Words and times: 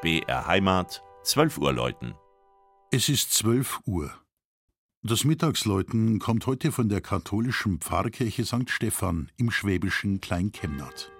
BR 0.00 0.46
Heimat, 0.46 1.02
12 1.24 1.58
Uhr 1.58 1.72
läuten. 1.72 2.14
Es 2.92 3.08
ist 3.08 3.32
12 3.32 3.80
Uhr. 3.84 4.14
Das 5.02 5.24
Mittagsläuten 5.24 6.20
kommt 6.20 6.46
heute 6.46 6.70
von 6.70 6.88
der 6.88 7.00
katholischen 7.00 7.80
Pfarrkirche 7.80 8.44
St. 8.44 8.70
Stephan 8.70 9.32
im 9.36 9.50
schwäbischen 9.50 10.20
Kleinkemnat. 10.20 11.10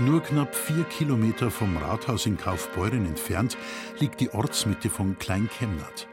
Nur 0.00 0.22
knapp 0.22 0.54
vier 0.54 0.84
Kilometer 0.84 1.50
vom 1.50 1.76
Rathaus 1.76 2.24
in 2.24 2.38
Kaufbeuren 2.38 3.04
entfernt 3.04 3.58
liegt 3.98 4.20
die 4.20 4.32
Ortsmitte 4.32 4.88
von 4.88 5.18
Kleinkemnat. 5.18 6.08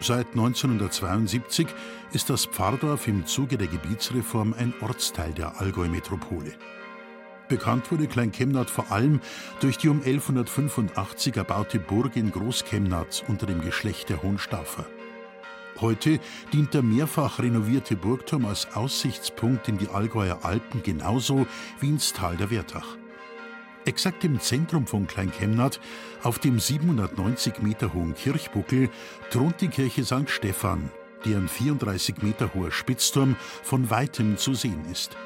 Seit 0.00 0.26
1972 0.32 1.68
ist 2.12 2.30
das 2.30 2.46
Pfarrdorf 2.46 3.06
im 3.06 3.24
Zuge 3.24 3.58
der 3.58 3.68
Gebietsreform 3.68 4.54
ein 4.58 4.74
Ortsteil 4.80 5.32
der 5.34 5.60
Allgäu-Metropole. 5.60 6.52
Bekannt 7.48 7.92
wurde 7.92 8.08
Kleinkemnat 8.08 8.68
vor 8.68 8.90
allem 8.90 9.20
durch 9.60 9.78
die 9.78 9.88
um 9.88 10.02
1185 10.02 11.36
erbaute 11.36 11.78
Burg 11.78 12.16
in 12.16 12.32
Großkemnat 12.32 13.22
unter 13.28 13.46
dem 13.46 13.60
Geschlecht 13.60 14.08
der 14.08 14.20
Hohenstaufer. 14.24 14.84
Heute 15.80 16.18
dient 16.52 16.74
der 16.74 16.82
mehrfach 16.82 17.38
renovierte 17.38 17.94
Burgturm 17.94 18.46
als 18.46 18.74
Aussichtspunkt 18.74 19.68
in 19.68 19.78
die 19.78 19.88
Allgäuer 19.88 20.40
Alpen 20.42 20.82
genauso 20.82 21.46
wie 21.78 21.90
ins 21.90 22.12
Tal 22.12 22.36
der 22.36 22.50
Wertach. 22.50 22.96
Exakt 23.84 24.24
im 24.24 24.38
Zentrum 24.40 24.86
von 24.86 25.06
Kleinkemnat, 25.06 25.80
auf 26.22 26.38
dem 26.38 26.58
790 26.58 27.62
Meter 27.62 27.92
hohen 27.92 28.14
Kirchbuckel, 28.14 28.88
thront 29.30 29.60
die 29.60 29.68
Kirche 29.68 30.04
St. 30.04 30.28
Stephan, 30.28 30.90
deren 31.24 31.48
34 31.48 32.22
Meter 32.22 32.54
hoher 32.54 32.70
Spitzturm 32.70 33.36
von 33.62 33.90
weitem 33.90 34.36
zu 34.36 34.54
sehen 34.54 34.84
ist. 34.90 35.16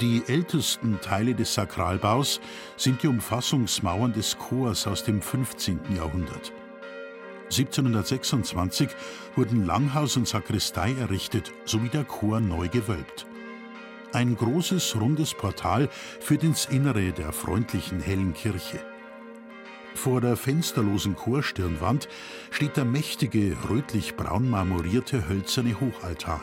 Die 0.00 0.22
ältesten 0.26 1.00
Teile 1.00 1.34
des 1.34 1.52
Sakralbaus 1.52 2.40
sind 2.76 3.02
die 3.02 3.08
Umfassungsmauern 3.08 4.12
des 4.12 4.38
Chors 4.38 4.86
aus 4.86 5.02
dem 5.02 5.20
15. 5.20 5.80
Jahrhundert. 5.96 6.52
1726 7.50 8.88
wurden 9.34 9.66
Langhaus 9.66 10.16
und 10.16 10.28
Sakristei 10.28 10.94
errichtet 10.94 11.52
sowie 11.64 11.88
der 11.88 12.04
Chor 12.04 12.40
neu 12.40 12.68
gewölbt. 12.68 13.26
Ein 14.12 14.36
großes, 14.36 14.96
rundes 15.00 15.34
Portal 15.34 15.88
führt 16.18 16.42
ins 16.42 16.66
Innere 16.66 17.12
der 17.12 17.32
freundlichen, 17.32 18.00
hellen 18.00 18.34
Kirche. 18.34 18.80
Vor 19.94 20.20
der 20.20 20.36
fensterlosen 20.36 21.14
Chorstirnwand 21.14 22.08
steht 22.50 22.76
der 22.76 22.84
mächtige, 22.84 23.56
rötlich-braun 23.68 24.50
marmorierte 24.50 25.28
hölzerne 25.28 25.80
Hochaltar. 25.80 26.40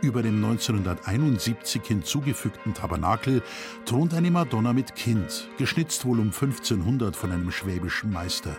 Über 0.00 0.22
dem 0.22 0.42
1971 0.42 1.82
hinzugefügten 1.84 2.72
Tabernakel 2.72 3.42
thront 3.84 4.14
eine 4.14 4.30
Madonna 4.30 4.72
mit 4.72 4.94
Kind, 4.94 5.50
geschnitzt 5.58 6.06
wohl 6.06 6.18
um 6.18 6.28
1500 6.28 7.14
von 7.14 7.30
einem 7.30 7.50
schwäbischen 7.50 8.10
Meister. 8.10 8.56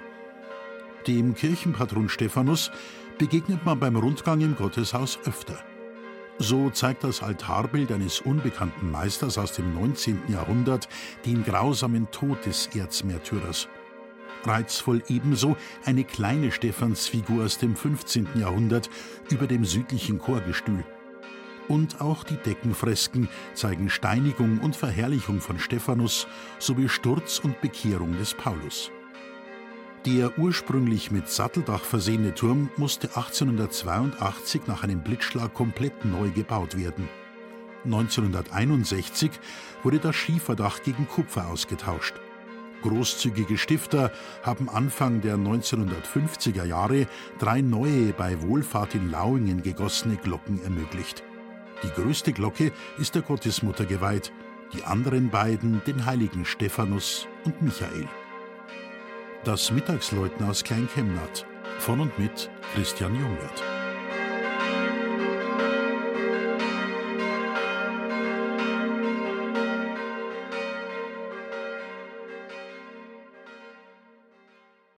Dem 1.08 1.34
Kirchenpatron 1.34 2.10
Stephanus 2.10 2.70
begegnet 3.18 3.66
man 3.66 3.80
beim 3.80 3.96
Rundgang 3.96 4.42
im 4.42 4.56
Gotteshaus 4.56 5.18
öfter. 5.26 5.64
So 6.42 6.72
zeigt 6.72 7.04
das 7.04 7.22
Altarbild 7.22 7.92
eines 7.92 8.20
unbekannten 8.20 8.90
Meisters 8.90 9.38
aus 9.38 9.54
dem 9.54 9.76
19. 9.76 10.24
Jahrhundert 10.28 10.90
den 11.24 11.44
grausamen 11.44 12.10
Tod 12.10 12.44
des 12.48 12.68
Erzmärtyrers. 12.76 13.68
Reizvoll 14.44 15.04
ebenso 15.08 15.56
eine 15.86 16.04
kleine 16.04 16.52
Stephansfigur 16.52 17.46
aus 17.46 17.60
dem 17.60 17.76
15. 17.76 18.30
Jahrhundert 18.40 18.90
über 19.30 19.46
dem 19.46 19.66
südlichen 19.66 20.18
Chorgestühl. 20.18 20.84
Und 21.68 22.02
auch 22.02 22.24
die 22.24 22.38
Deckenfresken 22.38 23.30
zeigen 23.54 23.92
Steinigung 23.92 24.62
und 24.62 24.76
Verherrlichung 24.76 25.42
von 25.42 25.60
Stephanus 25.60 26.26
sowie 26.58 26.90
Sturz 26.90 27.38
und 27.38 27.62
Bekehrung 27.62 28.18
des 28.18 28.34
Paulus. 28.34 28.90
Der 30.06 30.40
ursprünglich 30.40 31.12
mit 31.12 31.30
Satteldach 31.30 31.84
versehene 31.84 32.34
Turm 32.34 32.72
musste 32.76 33.10
1882 33.10 34.62
nach 34.66 34.84
einem 34.84 35.02
Blitzschlag 35.02 35.54
komplett 35.54 36.06
neu 36.06 36.32
gebaut 36.32 36.76
werden. 36.76 37.08
1961 37.86 39.30
wurde 39.84 40.00
das 40.00 40.16
Schieferdach 40.16 40.82
gegen 40.82 41.08
Kupfer 41.08 41.48
ausgetauscht. 41.48 42.16
Großzügige 42.82 43.60
Stifter 43.60 44.12
haben 44.42 44.70
Anfang 44.70 45.22
der 45.22 45.38
1950er 45.38 46.66
Jahre 46.66 47.06
drei 47.38 47.62
neue 47.62 48.12
bei 48.14 48.42
Wohlfahrt 48.42 48.96
in 48.96 49.12
Lauingen 49.12 49.62
gegossene 49.62 50.16
Glocken 50.16 50.64
ermöglicht. 50.64 51.22
Die 51.84 52.02
größte 52.02 52.34
Glocke 52.34 52.72
ist 52.98 53.14
der 53.14 53.22
Gottesmutter 53.22 53.86
geweiht, 53.86 54.34
die 54.74 54.84
anderen 54.84 55.30
beiden 55.30 55.84
den 55.86 56.08
heiligen 56.08 56.44
Stephanus 56.44 57.28
und 57.46 57.62
Michael. 57.62 58.08
Das 59.44 59.72
Mittagsläuten 59.72 60.46
aus 60.48 60.64
Kleinkemnat 60.64 61.48
von 61.80 62.00
und 62.00 62.20
mit 62.20 62.48
Christian 62.76 63.16
Jungwirth. 63.16 63.81